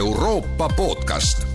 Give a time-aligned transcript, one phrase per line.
[0.00, 1.46] Euroopa podcast.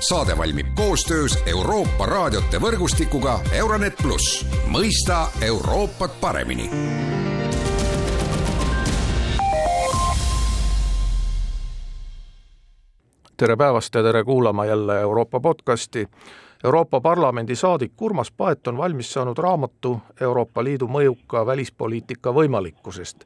[0.00, 6.70] saade valmib koostöös Euroopa raadiote võrgustikuga Euronet pluss, mõista Euroopat paremini
[13.36, 16.08] tere päevast ja tere kuulama jälle Euroopa podcasti.
[16.64, 23.24] Euroopa Parlamendi saadik Urmas Paet on valmis saanud raamatu Euroopa Liidu mõjuka välispoliitika võimalikkusest.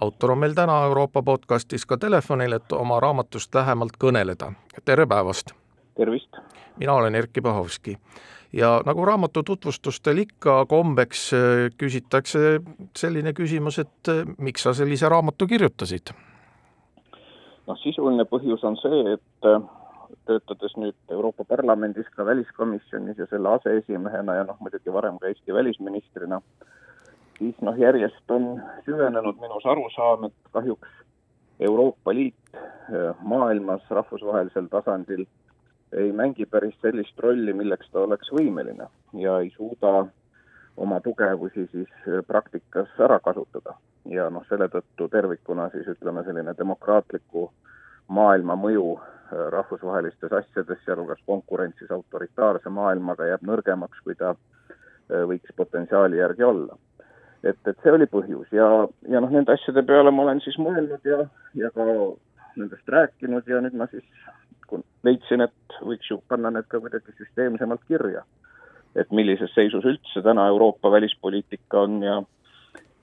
[0.00, 4.52] Autor on meil täna Euroopa podcastis ka telefonil, et oma raamatust lähemalt kõneleda.
[4.84, 5.54] tere päevast!
[5.96, 6.36] tervist!
[6.76, 7.98] mina olen Erkki Pahovski
[8.52, 11.30] ja nagu raamatu tutvustustel ikka kombeks,
[11.78, 12.60] küsitakse
[12.96, 16.14] selline küsimus, et miks sa sellise raamatu kirjutasid
[17.70, 19.62] noh, sisuline põhjus on see, et äh,
[20.28, 25.54] töötades nüüd Euroopa Parlamendis ka väliskomisjonis ja selle aseesimehena ja noh, muidugi varem ka Eesti
[25.54, 26.40] välisministrina,
[27.40, 30.88] siis noh, järjest on süvenenud minus arusaam, et kahjuks
[31.60, 35.26] Euroopa Liit äh, maailmas rahvusvahelisel tasandil
[35.92, 38.86] ei mängi päris sellist rolli, milleks ta oleks võimeline
[39.24, 40.06] ja ei suuda
[40.76, 46.54] oma tugevusi siis äh, praktikas ära kasutada ja noh, selle tõttu tervikuna siis ütleme, selline
[46.58, 47.48] demokraatliku
[48.20, 54.36] maailma mõju äh, rahvusvahelistes asjades, sealhulgas konkurentsis autoritaarse maailmaga, jääb nõrgemaks, kui ta
[55.10, 56.76] võiks potentsiaali järgi olla.
[57.44, 58.66] Et, et see oli põhjus ja,
[59.08, 61.22] ja noh, nende asjade peale ma olen siis mõelnud ja,
[61.56, 61.86] ja ka
[62.56, 64.04] nendest rääkinud ja nüüd ma siis
[65.06, 68.24] leidsin, et võiks ju panna need ka kuidagi süsteemsemalt kirja.
[68.98, 72.22] et millises seisus üldse täna Euroopa välispoliitika on ja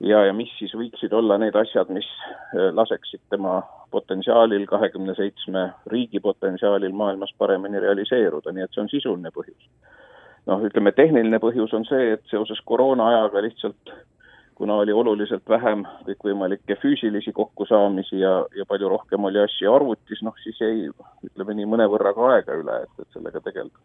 [0.00, 2.06] ja, ja mis siis võiksid olla need asjad, mis
[2.54, 8.92] äh, laseksid tema potentsiaalil, kahekümne seitsme riigi potentsiaalil maailmas paremini realiseeruda, nii et see on
[8.92, 9.70] sisuline põhjus.
[10.46, 13.96] noh, ütleme tehniline põhjus on see, et seoses koroonaajaga lihtsalt
[14.58, 20.34] kuna oli oluliselt vähem kõikvõimalikke füüsilisi kokkusaamisi ja, ja palju rohkem oli asju arvutis, noh
[20.42, 20.88] siis jäi,
[21.30, 23.78] ütleme nii, mõnevõrra ka aega üle, et, et sellega tegeleda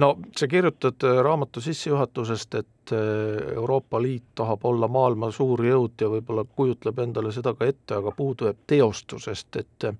[0.00, 5.98] no sa kirjutad äh, raamatu sissejuhatusest, et äh, Euroopa Liit tahab olla maailma suur jõud
[6.00, 9.90] ja võib-olla kujutleb endale seda ka ette, aga puudu jääb teostusest, et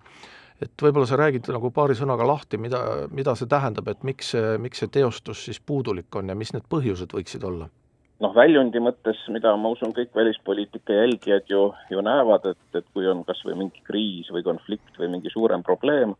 [0.60, 2.80] et võib-olla sa räägid nagu paari sõnaga lahti, mida,
[3.10, 6.66] mida see tähendab, et miks see, miks see teostus siis puudulik on ja mis need
[6.68, 7.70] põhjused võiksid olla?
[8.20, 13.08] Noh, väljundi mõttes, mida ma usun, kõik välispoliitika jälgijad ju, ju näevad, et, et kui
[13.08, 16.14] on kas või mingi kriis või konflikt või mingi suurem probleem,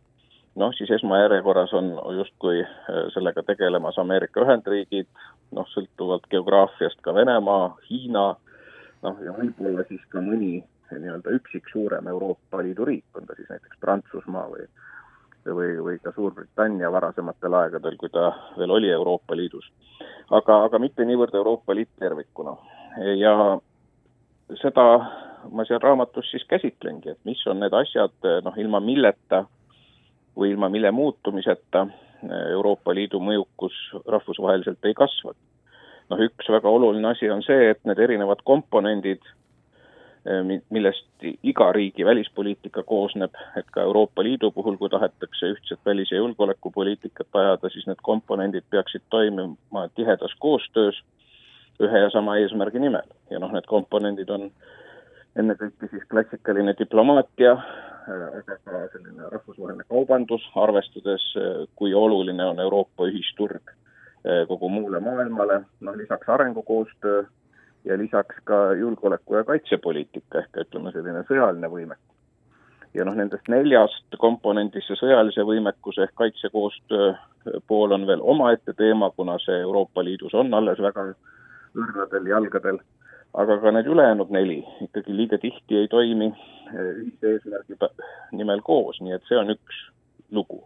[0.59, 5.09] noh, siis esmajärjekorras on justkui äh, sellega tegelemas Ameerika Ühendriigid,
[5.55, 8.27] noh, sõltuvalt geograafiast ka Venemaa, Hiina,
[9.05, 10.59] noh, ja võib-olla siis ka mõni
[10.91, 14.65] nii-öelda üksik suurem Euroopa Liidu riik, on ta siis näiteks Prantsusmaa või
[15.45, 19.71] või, või ka Suurbritannia varasematel aegadel, kui ta veel oli Euroopa Liidus.
[20.29, 22.55] aga, aga mitte niivõrd Euroopa Liit tervikuna.
[23.17, 23.59] ja
[24.61, 24.85] seda
[25.49, 28.13] ma seal raamatus siis käsitlengi, et mis on need asjad,
[28.43, 29.45] noh, ilma milleta
[30.37, 31.87] või ilma mille muutumiseta
[32.51, 33.73] Euroopa Liidu mõjukus
[34.07, 35.33] rahvusvaheliselt ei kasva.
[36.11, 39.23] noh, üks väga oluline asi on see, et need erinevad komponendid,
[40.69, 41.05] millest
[41.43, 47.27] iga riigi välispoliitika koosneb, et ka Euroopa Liidu puhul, kui tahetakse ühtset välis- ja julgeolekupoliitikat
[47.33, 51.01] ajada, siis need komponendid peaksid toimima tihedas koostöös
[51.81, 53.07] ühe ja sama eesmärgi nimel.
[53.29, 54.51] ja noh, need komponendid on
[55.35, 57.57] ennekõike siis klassikaline diplomaatia,
[58.11, 61.33] aga ka selline rahvusvaheline kaubandus, arvestades,
[61.75, 63.73] kui oluline on Euroopa ühisturg
[64.47, 67.23] kogu muule maailmale, noh lisaks arengukoostöö
[67.85, 72.15] ja lisaks ka julgeoleku- ja kaitsepoliitika ehk ütleme, selline sõjaline võimekus.
[72.93, 77.13] ja noh, nendest neljast komponendist see sõjalise võimekuse ehk kaitsekoostöö
[77.67, 81.13] pool on veel omaette teema, kuna see Euroopa Liidus on alles väga
[81.75, 82.81] õrnadel jalgadel
[83.33, 87.77] aga ka need ülejäänud neli ikkagi liiga tihti ei toimi eh, ühise eesmärgi
[88.35, 89.79] nimel koos, nii et see on üks
[90.31, 90.63] lugu.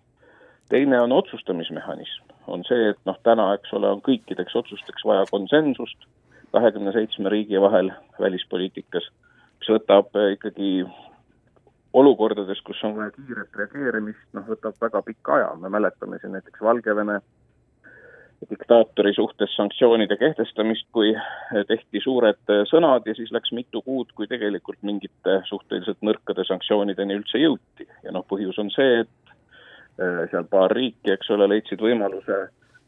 [0.69, 6.07] teine on otsustamismehhanism, on see, et noh, täna, eks ole, on kõikideks otsusteks vaja konsensust
[6.55, 9.09] kahekümne seitsme riigi vahel välispoliitikas,
[9.59, 10.71] mis võtab eh, ikkagi
[11.95, 16.63] olukordades, kus on vaja kiiret reageerimist, noh, võtab väga pika aja, me mäletame siin näiteks
[16.63, 17.21] Valgevene
[18.49, 21.13] diktaatori suhtes sanktsioonide kehtestamist, kui
[21.67, 27.41] tehti suured sõnad ja siis läks mitu kuud, kui tegelikult mingite suhteliselt nõrkade sanktsioonideni üldse
[27.41, 27.87] jõuti.
[28.03, 29.33] ja noh, põhjus on see, et
[30.01, 32.45] äh, seal paar riiki, eks ole, leidsid võimaluse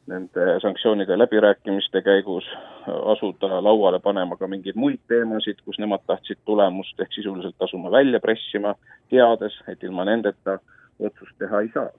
[0.08, 2.48] nende sanktsioonide läbirääkimiste käigus
[2.88, 8.20] asuda lauale panema ka mingeid muid teemasid, kus nemad tahtsid tulemust, ehk sisuliselt asuma välja
[8.24, 8.76] pressima,
[9.10, 10.60] teades, et ilma nendeta
[11.00, 11.90] otsust teha ei saa.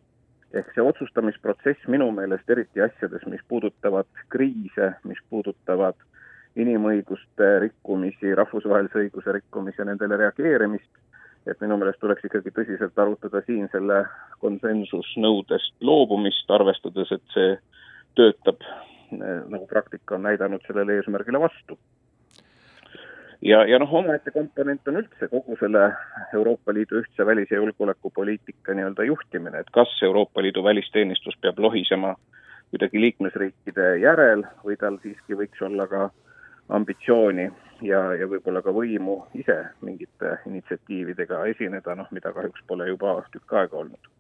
[0.57, 5.99] Ehk see otsustamisprotsess minu meelest eriti asjades, mis puudutavad kriise, mis puudutavad
[6.57, 10.89] inimõiguste rikkumisi, rahvusvahelise õiguse rikkumisi ja nendele reageerimist,
[11.47, 14.07] et minu meelest tuleks ikkagi tõsiselt arutada siin selle
[14.41, 17.53] konsensusnõudest loobumist, arvestades, et see
[18.15, 18.65] töötab,
[19.13, 21.79] nagu praktika on näidanud, sellele eesmärgile vastu.
[23.43, 25.85] Ja, ja noh, omaette komponent on üldse kogu selle
[26.35, 32.17] Euroopa Liidu ühtse välis- ja julgeolekupoliitika nii-öelda juhtimine, et kas Euroopa Liidu välisteenistus peab lohisema
[32.71, 36.11] kuidagi liikmesriikide järel või tal siiski võiks olla ka
[36.69, 37.47] ambitsiooni
[37.83, 43.55] ja, ja võib-olla ka võimu ise mingite initsiatiividega esineda, noh, mida kahjuks pole juba tükk
[43.63, 44.11] aega olnud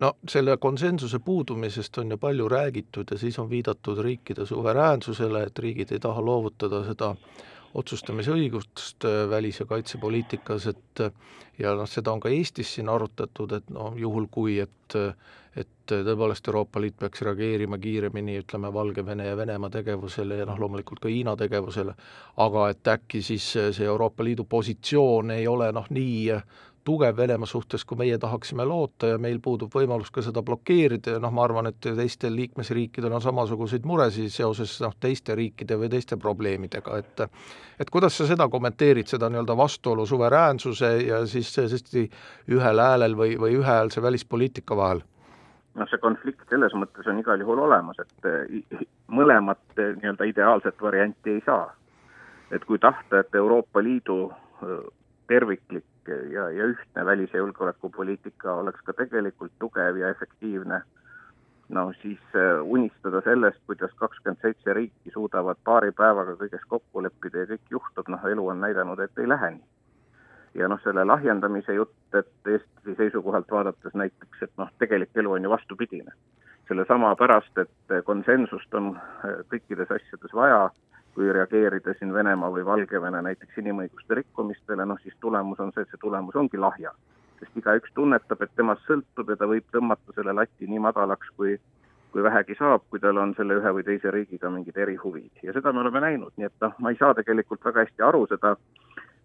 [0.00, 5.58] no selle konsensuse puudumisest on ju palju räägitud ja siis on viidatud riikide suveräänsusele, et
[5.58, 7.14] riigid ei taha loovutada seda
[7.74, 11.02] otsustamisõigust äh, välis- ja kaitsepoliitikas, et
[11.58, 14.98] ja noh, seda on ka Eestis siin arutatud, et noh, juhul kui, et
[15.58, 21.00] et tõepoolest Euroopa Liit peaks reageerima kiiremini, ütleme, Valgevene ja Venemaa tegevusele ja noh, loomulikult
[21.02, 21.94] ka Hiina tegevusele,
[22.44, 26.28] aga et äkki siis see Euroopa Liidu positsioon ei ole noh, nii
[26.88, 31.22] tugev Venemaa suhtes, kui meie tahaksime loota ja meil puudub võimalus ka seda blokeerida ja
[31.22, 36.16] noh, ma arvan, et teistel liikmesriikidel on samasuguseid muresid seoses noh, teiste riikide või teiste
[36.20, 37.24] probleemidega, et
[37.78, 42.08] et kuidas sa seda kommenteerid, seda nii-öelda vastuolu suveräänsuse ja siis tõesti
[42.56, 45.04] ühel häälel või, või ühehäälse välispoliitika vahel?
[45.78, 48.80] noh, see konflikt selles mõttes on igal juhul olemas, et
[49.12, 51.68] mõlemat nii-öelda ideaalset varianti ei saa.
[52.50, 54.32] et kui tahta, et Euroopa Liidu
[55.28, 60.82] terviklik ja, ja ühtne välis- ja julgeolekupoliitika oleks ka tegelikult tugev ja efektiivne,
[61.68, 67.44] no siis äh, unistada sellest, kuidas kakskümmend seitse riiki suudavad paari päevaga kõiges kokku leppida
[67.44, 69.66] ja kõik juhtub, noh, elu on näidanud, et ei lähe nii.
[70.54, 75.44] ja noh, selle lahjendamise jutt, et Eesti seisukohalt vaadates näiteks, et noh, tegelik elu on
[75.44, 76.12] ju vastupidine.
[76.68, 80.70] sellesama pärast, et konsensust on äh, kõikides asjades vaja
[81.18, 85.90] kui reageerida siin Venemaa või Valgevene näiteks inimõiguste rikkumistele, noh siis tulemus on see, et
[85.90, 86.92] see tulemus ongi lahja.
[87.38, 91.58] sest igaüks tunnetab, et temast sõltub ja ta võib tõmmata selle lati nii madalaks, kui
[92.12, 95.72] kui vähegi saab, kui tal on selle ühe või teise riigiga mingid erihuvid ja seda
[95.72, 98.54] me oleme näinud, nii et noh, ma ei saa tegelikult väga hästi aru seda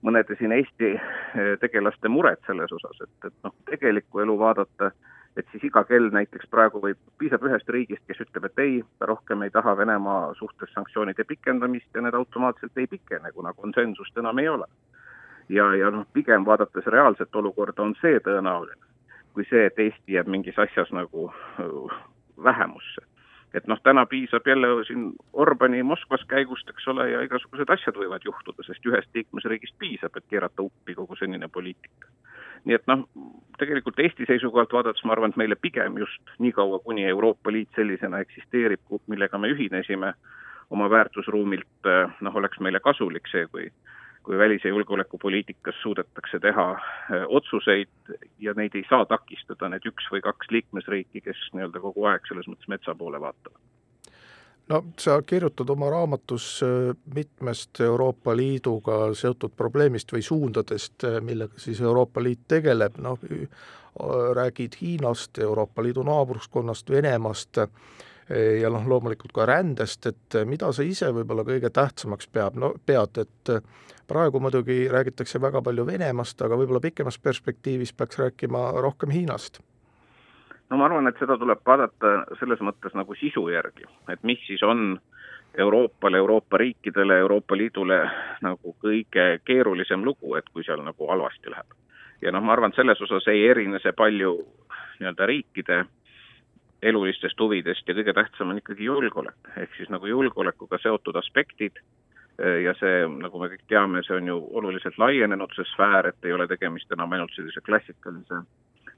[0.03, 4.91] mõnede siin Eesti eh, tegelaste muret selles osas, et, et noh, tegelikku elu vaadata
[5.37, 9.09] et siis iga kell näiteks praegu võib, piisab ühest riigist, kes ütleb, et ei, ta
[9.09, 14.39] rohkem ei taha Venemaa suhtes sanktsioonide pikendamist ja need automaatselt ei pikene, kuna konsensust enam
[14.39, 14.67] ei ole.
[15.49, 18.85] ja, ja noh, pigem vaadates reaalset olukorda on see tõenäoline,
[19.33, 21.97] kui see, et Eesti jääb mingis asjas nagu äh,
[22.43, 23.01] vähemusse.
[23.53, 28.25] et noh, täna piisab jälle siin Orbani Moskvas käigust, eks ole, ja igasugused asjad võivad
[28.25, 32.09] juhtuda, sest ühest liikmesriigist piisab, et keerata uppi kogu senine poliitika
[32.67, 33.03] nii et noh,
[33.59, 38.19] tegelikult Eesti seisukohalt vaadates ma arvan, et meile pigem just niikaua, kuni Euroopa Liit sellisena
[38.23, 40.13] eksisteerib, millega me ühinesime
[40.69, 41.89] oma väärtusruumilt,
[42.21, 43.69] noh, oleks meile kasulik see, kui
[44.23, 47.89] kui välis- ja julgeolekupoliitikas suudetakse teha eh, otsuseid
[48.39, 52.47] ja neid ei saa takistada need üks või kaks liikmesriiki, kes nii-öelda kogu aeg selles
[52.47, 53.72] mõttes metsa poole vaatavad
[54.69, 61.59] no sa kirjutad oma raamatus äh, mitmest Euroopa Liiduga seotud probleemist või suundadest, äh, millega
[61.59, 63.19] siis Euroopa Liit tegeleb, noh,
[64.33, 67.67] räägid Hiinast, Euroopa Liidu naabruskonnast, Venemaast äh,
[68.61, 73.19] ja noh, loomulikult ka rändest, et mida sa ise võib-olla kõige tähtsamaks peab, no pead,
[73.19, 73.53] et
[74.07, 79.59] praegu muidugi räägitakse väga palju Venemaast, aga võib-olla pikemas perspektiivis peaks rääkima rohkem Hiinast
[80.69, 84.63] no ma arvan, et seda tuleb vaadata selles mõttes nagu sisu järgi, et mis siis
[84.63, 84.99] on
[85.57, 87.99] Euroopale, Euroopa riikidele, Euroopa Liidule
[88.41, 91.75] nagu kõige keerulisem lugu, et kui seal nagu halvasti läheb.
[92.21, 94.37] ja noh, ma arvan, et selles osas ei erine see palju
[94.99, 95.83] nii-öelda riikide
[96.81, 101.79] elulistest huvidest ja kõige tähtsam on ikkagi julgeolek, ehk siis nagu julgeolekuga seotud aspektid
[102.63, 106.33] ja see, nagu me kõik teame, see on ju oluliselt laienenud, see sfäär, et ei
[106.33, 108.41] ole tegemist enam ainult sellise klassikalise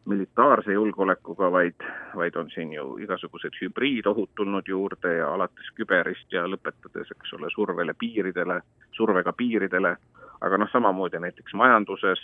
[0.06, 1.86] militaarse julgeolekuga, vaid,
[2.16, 7.50] vaid on siin ju igasugused hübriidohud tulnud juurde ja alates küberist ja lõpetades, eks ole,
[7.54, 8.60] survele piiridele,
[8.92, 9.96] survega piiridele,
[10.42, 12.22] aga noh, samamoodi näiteks majanduses,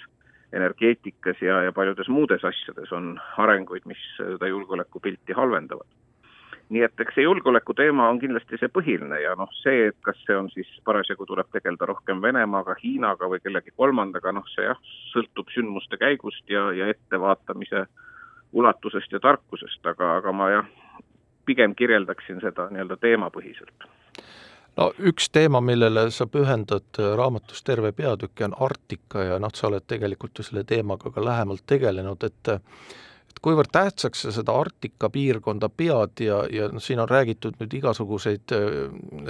[0.54, 6.01] energeetikas ja, ja paljudes muudes asjades on arenguid, mis seda julgeolekupilti halvendavad
[6.72, 10.20] nii et eks see julgeoleku teema on kindlasti see põhiline ja noh, see, et kas
[10.26, 14.80] see on siis parasjagu tuleb tegeleda rohkem Venemaaga, Hiinaga või kellegi kolmandaga, noh, see jah,
[15.12, 17.86] sõltub sündmuste käigust ja, ja ettevaatamise
[18.52, 20.70] ulatusest ja tarkusest, aga, aga ma jah,
[21.46, 23.88] pigem kirjeldaksin seda nii-öelda teemapõhiselt.
[24.80, 29.84] No üks teema, millele sa pühendad raamatus terve peatüki, on Arktika ja noh, sa oled
[29.88, 32.56] tegelikult ju selle teemaga ka lähemalt tegelenud, et
[33.32, 37.74] et kuivõrd tähtsaks sa seda Arktika piirkonda pead ja, ja noh, siin on räägitud nüüd
[37.80, 38.54] igasuguseid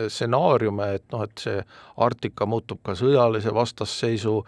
[0.08, 1.64] stsenaariume, et noh, et see
[2.02, 4.40] Arktika muutub ka sõjalise vastasseisu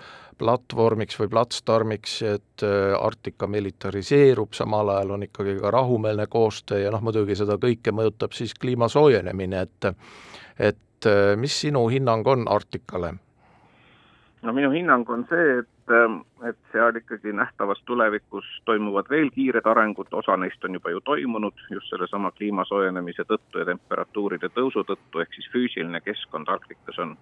[0.42, 2.66] platvormiks või platsdarmiks, et
[3.00, 8.34] Arktika militariseerub, samal ajal on ikkagi ka rahumeelne koostöö ja noh, muidugi seda kõike mõjutab
[8.34, 9.94] siis kliima soojenemine, et
[10.60, 13.14] et mis sinu hinnang on Arktikale?
[14.44, 15.70] no minu hinnang on see, et,
[16.50, 21.54] et seal ikkagi nähtavas tulevikus toimuvad veel kiired arengud, osa neist on juba ju toimunud
[21.72, 27.18] just sellesama kliima soojenemise tõttu ja temperatuuride tõusu tõttu, ehk siis füüsiline keskkond Arktikas on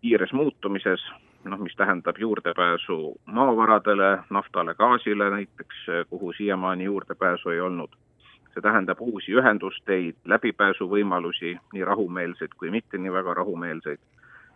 [0.00, 1.04] kiires muutumises,
[1.44, 7.90] noh, mis tähendab juurdepääsu maavaradele, naftale, gaasile näiteks, kuhu siiamaani juurdepääsu ei olnud.
[8.52, 14.00] see tähendab uusi ühendusteid, läbipääsuvõimalusi, nii rahumeelseid kui mitte nii väga rahumeelseid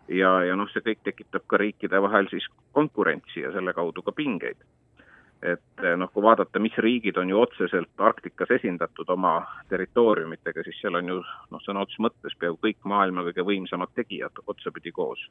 [0.07, 4.11] ja, ja noh, see kõik tekitab ka riikide vahel siis konkurentsi ja selle kaudu ka
[4.15, 4.57] pingeid.
[5.41, 9.35] et eh, noh, kui vaadata, mis riigid on ju otseselt Arktikas esindatud oma
[9.69, 14.41] territooriumitega, siis seal on ju noh, sõna otseses mõttes peaaegu kõik maailma kõige võimsamad tegijad
[14.47, 15.21] otsapidi koos.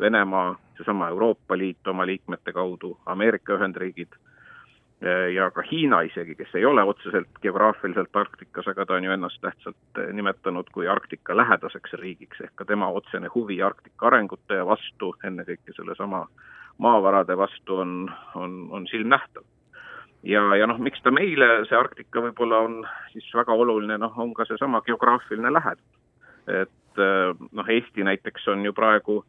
[0.00, 4.16] Venemaa, seesama Euroopa Liit oma liikmete kaudu, Ameerika Ühendriigid
[5.34, 9.40] ja ka Hiina isegi, kes ei ole otseselt geograafiliselt Arktikas, aga ta on ju ennast
[9.40, 15.14] tähtsalt äh, nimetanud kui Arktika lähedaseks riigiks, ehk ka tema otsene huvi Arktika arengute vastu,
[15.24, 16.26] ennekõike sellesama
[16.78, 19.42] maavarade vastu on, on, on silmnähtav.
[20.22, 22.80] ja, ja noh, miks ta meile, see Arktika võib-olla on
[23.12, 26.00] siis väga oluline, noh, on ka seesama geograafiline lähedus.
[26.46, 29.22] et äh, noh, Eesti näiteks on ju praegu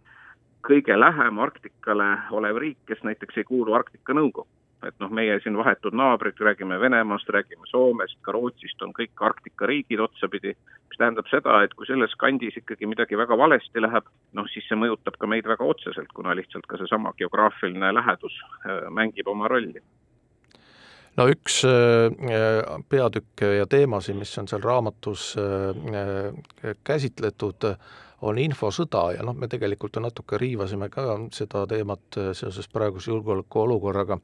[0.68, 5.58] kõige lähem Arktikale olev riik, kes näiteks ei kuulu Arktika Nõukokku et noh, meie siin
[5.58, 10.56] vahetud naabrid, räägime Venemaast, räägime Soomest, ka Rootsist, on kõik Arktika riigid otsapidi,
[10.90, 14.80] mis tähendab seda, et kui selles kandis ikkagi midagi väga valesti läheb, noh siis see
[14.80, 19.84] mõjutab ka meid väga otseselt, kuna lihtsalt ka seesama geograafiline lähedus äh, mängib oma rolli.
[21.20, 27.76] No üks äh, peatükk ja teemasid, mis on seal raamatus äh, käsitletud,
[28.22, 34.20] on infosõda ja noh, me tegelikult ju natuke riivasime ka seda teemat seoses praeguse julgeolekuolukorraga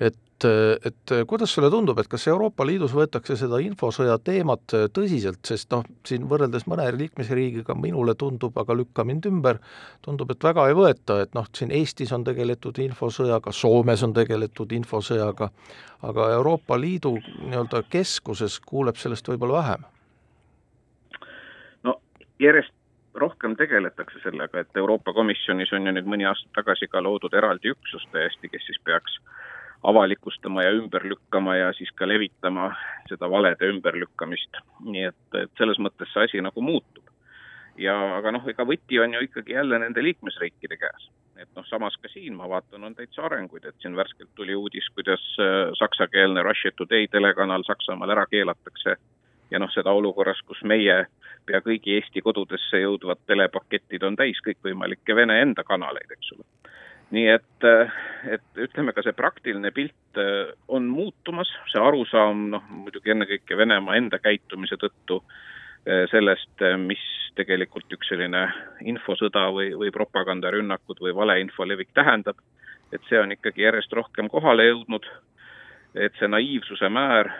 [0.00, 0.44] et,
[0.84, 5.84] et kuidas sulle tundub, et kas Euroopa Liidus võetakse seda infosõja teemat tõsiselt, sest noh,
[6.06, 9.60] siin võrreldes mõne liikmesriigiga minule tundub, aga lükka mind ümber,
[10.02, 14.74] tundub, et väga ei võeta, et noh, siin Eestis on tegeletud infosõjaga, Soomes on tegeletud
[14.74, 15.50] infosõjaga,
[16.02, 19.90] aga Euroopa Liidu nii-öelda keskuses kuuleb sellest võib-olla vähem?
[21.84, 22.00] no
[22.42, 22.74] järjest
[23.14, 27.70] rohkem tegeletakse sellega, et Euroopa Komisjonis on ju nüüd mõni aasta tagasi ka loodud eraldi
[27.70, 29.18] üksus täiesti, kes siis peaks
[29.84, 32.70] avalikustama ja ümber lükkama ja siis ka levitama
[33.08, 34.60] seda valede ümberlükkamist.
[34.84, 37.04] nii et, et selles mõttes see asi nagu muutub.
[37.78, 41.10] ja aga noh, ega võti on ju ikkagi jälle nende liikmesriikide käes.
[41.36, 44.88] et noh, samas ka siin ma vaatan, on täitsa arenguid, et siin värskelt tuli uudis,
[44.94, 48.96] kuidas äh, saksakeelne Russia Today telekanal Saksamaal ära keelatakse
[49.50, 51.04] ja noh, seda olukorras, kus meie
[51.46, 56.72] pea kõigi Eesti kodudesse jõudvad telepaketid on täis kõikvõimalikke Vene enda kanaleid, eks ole
[57.14, 57.66] nii et,
[58.36, 63.98] et ütleme ka see praktiline pilt äh, on muutumas, see arusaam, noh muidugi ennekõike Venemaa
[64.00, 67.02] enda käitumise tõttu äh, sellest, mis
[67.38, 68.46] tegelikult üks selline
[68.86, 72.38] infosõda või, või propagandarünnakud või valeinfo levik tähendab,
[72.94, 75.06] et see on ikkagi järjest rohkem kohale jõudnud,
[75.98, 77.30] et see naiivsuse määr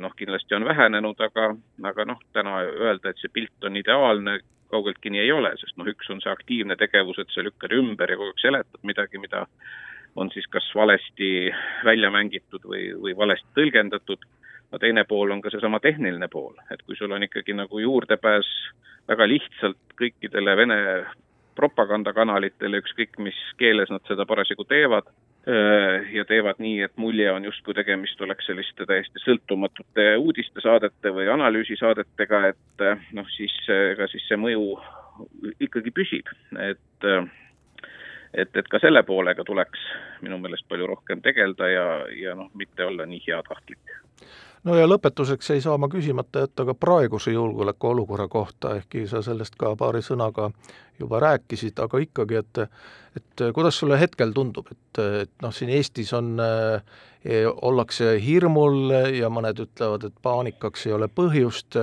[0.00, 1.50] noh, kindlasti on vähenenud, aga,
[1.90, 4.38] aga noh, täna öelda, et see pilt on ideaalne,
[4.74, 8.10] kaugeltki nii ei ole, sest noh, üks on see aktiivne tegevus, et sa lükkad ümber
[8.10, 9.46] ja kogu aeg seletad midagi, mida
[10.20, 11.50] on siis kas valesti
[11.86, 14.26] välja mängitud või, või valesti tõlgendatud,
[14.72, 18.50] no teine pool on ka seesama tehniline pool, et kui sul on ikkagi nagu juurdepääs
[19.08, 20.78] väga lihtsalt kõikidele Vene
[21.54, 25.06] propagandakanalitele, ükskõik mis keeles nad seda parasjagu teevad,
[26.14, 32.40] ja teevad nii, et mulje on justkui tegemist oleks selliste täiesti sõltumatute uudistesaadete või analüüsisaadetega,
[32.54, 34.78] et äh, noh, siis ega siis see mõju
[35.60, 36.32] ikkagi püsib,
[36.64, 37.04] et
[38.34, 39.84] et, et ka selle poolega tuleks
[40.24, 41.86] minu meelest palju rohkem tegeleda ja,
[42.18, 43.94] ja noh, mitte olla nii heatahtlik
[44.64, 49.58] no ja lõpetuseks ei saa ma küsimata jätta ka praeguse julgeolekuolukorra kohta, ehkki sa sellest
[49.60, 50.50] ka paari sõnaga
[51.00, 52.66] juba rääkisid, aga ikkagi, et
[53.14, 56.96] et kuidas sulle hetkel tundub, et, et noh, siin Eestis on eh,,
[57.62, 61.78] ollakse hirmul ja mõned ütlevad, et paanikaks ei ole põhjust,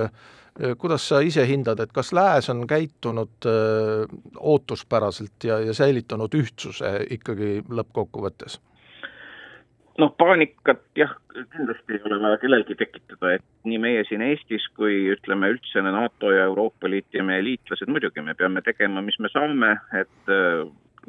[0.78, 4.04] kuidas sa ise hindad, et kas Lääs on käitunud öö,
[4.36, 8.60] ootuspäraselt ja, ja säilitanud ühtsuse ikkagi lõppkokkuvõttes?
[10.00, 15.08] Noh, paanikat jah, kindlasti ei ole vaja kellelgi tekitada, et nii meie siin Eestis kui
[15.12, 19.30] ütleme üldse NATO ja Euroopa Liit ja meie liitlased, muidugi me peame tegema, mis me
[19.32, 20.32] saame, et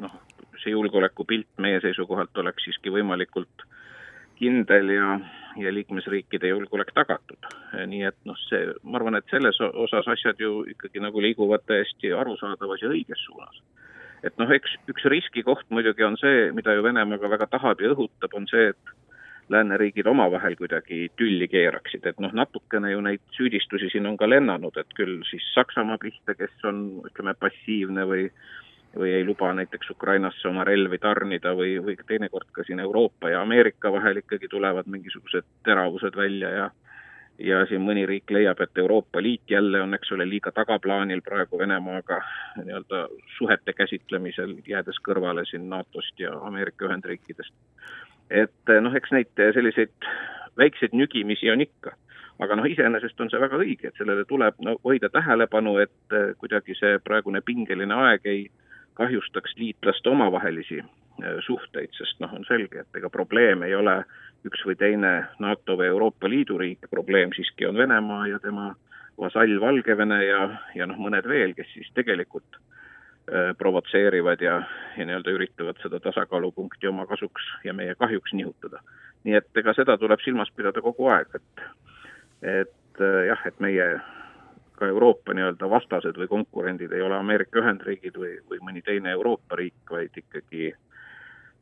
[0.02, 0.18] noh,
[0.62, 3.64] see julgeolekupilt meie seisukohalt oleks siiski võimalikult
[4.38, 5.08] kindel ja,
[5.60, 7.48] ja liikmesriikide julgeolek tagatud.
[7.86, 12.12] nii et noh, see, ma arvan, et selles osas asjad ju ikkagi nagu liiguvad täiesti
[12.12, 13.62] arusaadavas ja õiges suunas.
[14.24, 17.92] Et noh, eks üks riskikoht muidugi on see, mida ju Venemaa ka väga tahab ja
[17.94, 18.94] õhutab, on see, et
[19.52, 24.76] lääneriigid omavahel kuidagi tülli keeraksid, et noh, natukene ju neid süüdistusi siin on ka lennanud,
[24.80, 28.28] et küll siis Saksamaa pihta, kes on, ütleme, passiivne või
[28.94, 33.40] või ei luba näiteks Ukrainasse oma relvi tarnida või, või teinekord ka siin Euroopa ja
[33.42, 36.68] Ameerika vahel ikkagi tulevad mingisugused teravused välja ja
[37.38, 41.58] ja siin mõni riik leiab, et Euroopa Liit jälle on, eks ole, liiga tagaplaanil praegu
[41.58, 42.20] Venemaaga
[42.60, 47.54] nii-öelda suhete käsitlemisel, jäädes kõrvale siin NATO-st ja Ameerika Ühendriikidest
[48.30, 50.08] et eh, noh, eks neid selliseid
[50.58, 51.96] väikseid nügimisi on ikka.
[52.42, 56.32] aga noh, iseenesest on see väga õige, et sellele tuleb no hoida tähelepanu, et eh,
[56.38, 58.48] kuidagi see praegune pingeline aeg ei
[58.98, 60.80] kahjustaks liitlaste omavahelisi
[61.46, 64.00] suhteid, sest noh, on selge, et ega probleem ei ole
[64.44, 68.74] üks või teine NATO või Euroopa Liidu riik, probleem siiski on Venemaa ja tema
[69.18, 70.40] vasall Valgevene ja,
[70.74, 72.60] ja noh, mõned veel, kes siis tegelikult
[73.32, 74.62] Äh, provotseerivad ja,
[74.98, 78.82] ja nii-öelda üritavad seda tasakaalupunkti oma kasuks ja meie kahjuks nihutada.
[79.24, 81.62] nii et ega seda tuleb silmas pidada kogu aeg, et
[82.42, 83.86] et äh, jah, et meie
[84.76, 89.56] ka Euroopa nii-öelda vastased või konkurendid ei ole Ameerika Ühendriigid või, või mõni teine Euroopa
[89.56, 90.74] riik, vaid ikkagi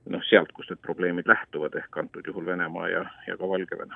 [0.09, 3.95] noh, sealt, kust need probleemid lähtuvad, ehk antud juhul Venemaa ja, ja ka Valgevene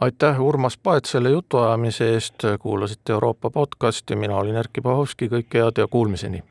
[0.00, 5.82] aitäh, Urmas Paet, selle jutuajamise eest, kuulasite Euroopa podcasti, mina olin Erkki Pahovski, kõike head
[5.82, 6.42] ja kuulmiseni!